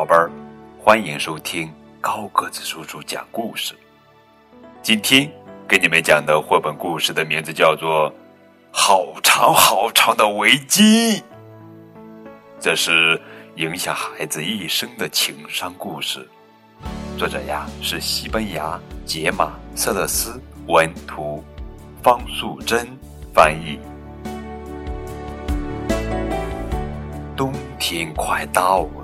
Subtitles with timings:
[0.00, 0.30] 宝贝儿，
[0.82, 3.74] 欢迎收听高个子叔叔讲故事。
[4.80, 5.30] 今天
[5.68, 8.10] 给你们讲的绘本故事的名字叫做
[8.72, 11.18] 《好长好长的围巾》，
[12.58, 13.20] 这是
[13.56, 16.26] 影响孩子一生的情商故事。
[17.18, 21.44] 作者呀是西班牙杰马瑟勒斯文图，
[22.02, 22.88] 方素珍
[23.34, 23.78] 翻译。
[27.36, 28.99] 冬天快到了，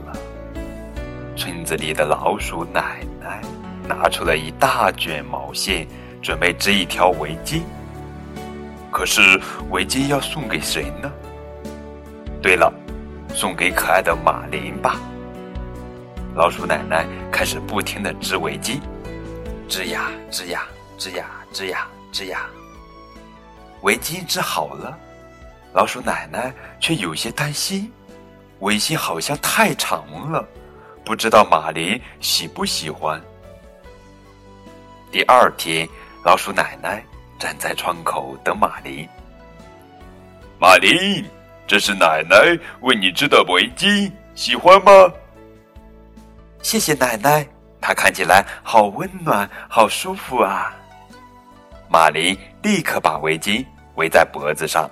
[1.47, 3.41] 村子里的老鼠奶奶
[3.87, 5.87] 拿出了一大卷毛线，
[6.21, 7.63] 准备织一条围巾。
[8.91, 11.09] 可是围巾要送给谁呢？
[12.43, 12.73] 对了，
[13.33, 14.97] 送给可爱的马林吧。
[16.35, 18.81] 老鼠奶奶开始不停的织围巾，
[19.69, 20.67] 织呀织呀
[20.99, 22.41] 织呀织呀织呀，
[23.83, 24.99] 围巾织好了，
[25.75, 27.89] 老鼠奶奶却有些担心。
[28.59, 30.45] 围巾好像太长了，
[31.07, 33.23] 不知道马林喜不喜欢。
[35.13, 35.89] 第二天，
[36.25, 37.01] 老鼠奶奶
[37.39, 39.09] 站在窗口等马林。
[40.59, 41.25] 马林，
[41.65, 42.37] 这是奶奶
[42.81, 44.91] 为你织的围巾，喜欢吗？
[46.61, 47.47] 谢谢奶奶，
[47.81, 50.75] 它看起来好温暖，好舒服啊。
[51.89, 54.91] 马林立刻把围巾围在脖子上。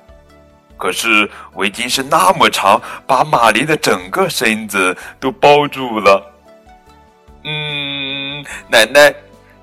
[0.84, 6.22] 可是围巾是那么长，把马林的整个身子都包住了。
[7.42, 9.14] 嗯，奶奶，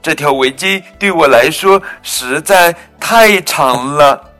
[0.01, 4.31] 这条围巾对我来说实在太长了。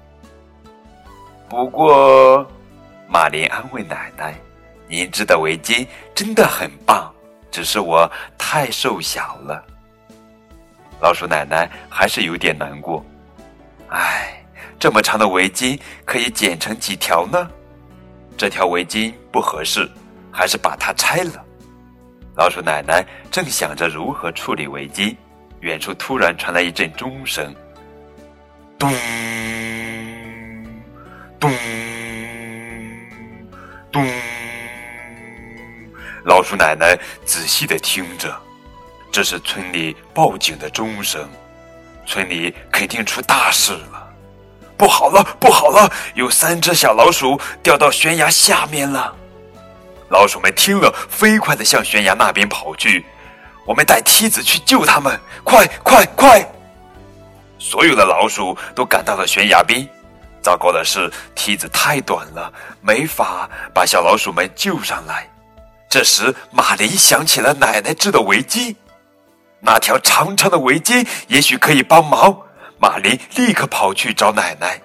[1.47, 2.43] 不过，
[3.07, 4.33] 马林安慰奶奶
[4.89, 7.13] ：“您织的围巾真的很棒，
[7.51, 9.63] 只是我太瘦小了。”
[10.99, 13.05] 老鼠奶奶还是有点难过。
[13.89, 14.40] 唉。
[14.81, 17.47] 这么长的围巾可以剪成几条呢？
[18.35, 19.87] 这条围巾不合适，
[20.31, 21.45] 还是把它拆了。
[22.35, 25.15] 老鼠奶奶正想着如何处理围巾，
[25.59, 27.53] 远处突然传来一阵钟声，
[28.79, 28.91] 咚
[31.39, 31.51] 咚
[33.91, 34.03] 咚。
[36.25, 38.35] 老鼠奶奶仔细的听着，
[39.11, 41.29] 这是村里报警的钟声，
[42.07, 44.00] 村里肯定出大事了。
[44.81, 45.87] 不好了，不好了！
[46.15, 49.15] 有三只小老鼠掉到悬崖下面了。
[50.09, 53.05] 老鼠们听了，飞快地向悬崖那边跑去。
[53.63, 56.43] 我们带梯子去救他们，快快快！
[57.59, 59.87] 所有的老鼠都赶到了悬崖边。
[60.41, 65.29] 糟糕的是，梯子太短了，没法把小老鼠们救上来。
[65.91, 68.75] 这时，马林想起了奶奶织的围巾，
[69.59, 72.35] 那条长长的围巾也许可以帮忙。
[72.81, 74.81] 马林立刻跑去找奶奶，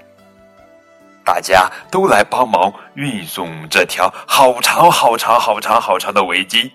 [1.24, 6.70] 大家都来帮忙运送这条好长好长好长好长的围巾。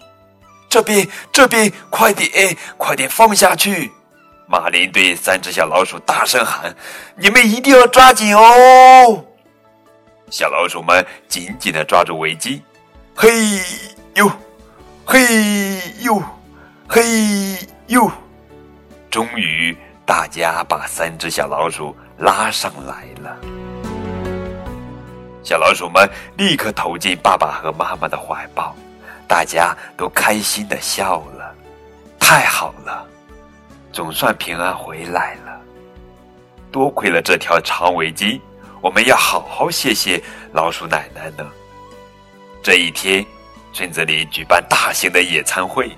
[0.67, 3.91] 这边，这边，快点，快点放下去！
[4.47, 6.75] 马林对三只小老鼠大声喊
[7.15, 9.23] ：“你们一定要抓紧哦！”
[10.31, 12.59] 小老鼠们紧紧的抓住围巾，
[13.13, 13.29] 嘿
[14.15, 14.27] 呦，
[15.05, 16.23] 嘿呦，
[16.87, 18.11] 嘿呦，
[19.11, 19.77] 终于。
[20.11, 23.33] 大家把三只小老鼠拉上来了，
[25.41, 26.05] 小老鼠们
[26.35, 28.75] 立刻投进爸爸和妈妈的怀抱，
[29.25, 31.55] 大家都开心的笑了。
[32.19, 33.07] 太好了，
[33.93, 35.61] 总算平安回来了。
[36.73, 38.37] 多亏了这条长围巾，
[38.81, 41.49] 我们要好好谢谢老鼠奶奶呢。
[42.61, 43.25] 这一天，
[43.71, 45.89] 村子里举办大型的野餐会，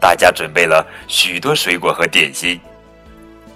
[0.00, 2.58] 大家准备了许多水果和点心。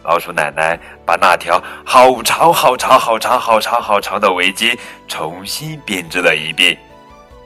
[0.08, 4.74] 老鼠奶奶把那条好长好长好长好长好长的围巾
[5.06, 6.74] 重新编织了一遍，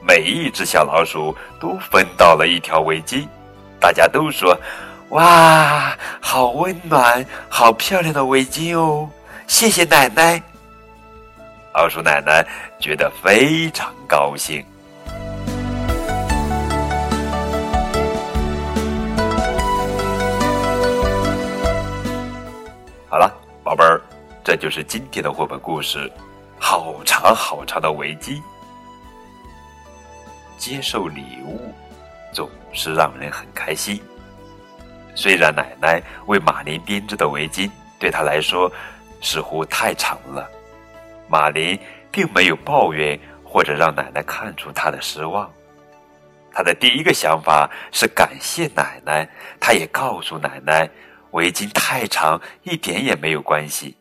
[0.01, 3.27] 每一只小老鼠都分到了一条围巾。
[3.81, 4.57] 大家都说
[5.11, 9.09] ：“哇，好温暖，好漂亮的围巾哦！”
[9.45, 10.41] 谢谢奶奶。
[11.73, 12.47] 老鼠奶奶
[12.79, 14.65] 觉得非常高兴。
[23.63, 24.01] 宝贝儿，
[24.43, 26.11] 这就是今天的绘本故事。
[26.59, 28.41] 好长好长的围巾，
[30.57, 31.73] 接受礼物
[32.33, 34.01] 总是让人很开心。
[35.15, 38.69] 虽然奶奶为马林编织的围巾对他来说
[39.21, 40.49] 似乎太长了，
[41.29, 41.79] 马林
[42.11, 45.49] 并没有抱怨或者让奶奶看出他的失望。
[46.51, 49.27] 他的第一个想法是感谢奶奶，
[49.57, 50.89] 他也告诉奶奶。
[51.33, 53.95] 围巾太长，一点也没有关系。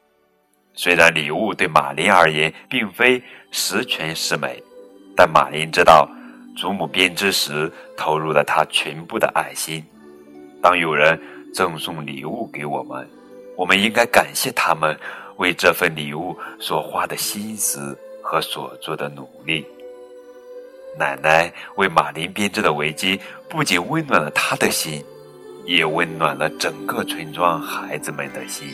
[0.75, 4.63] 虽然礼物对马林而言并非十全十美，
[5.15, 6.09] 但马林知道，
[6.57, 9.85] 祖母编织时投入了她全部的爱心。
[10.63, 11.21] 当有人
[11.53, 13.07] 赠送礼物给我们，
[13.57, 14.99] 我们应该感谢他们
[15.37, 19.67] 为这份礼物所花的心思和所做的努力。
[20.99, 23.19] 奶奶为马林编织的围巾，
[23.49, 25.05] 不仅温暖了她的心，
[25.65, 28.69] 也温暖了整个村庄孩子们的心。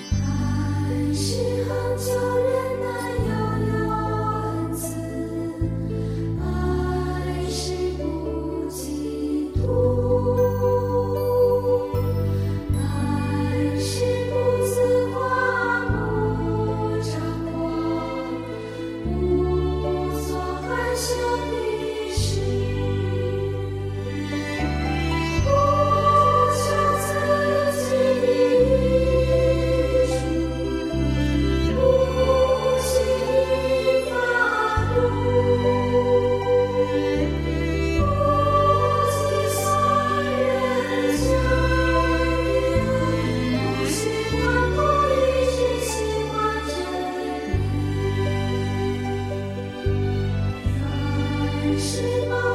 [51.78, 52.47] 是梦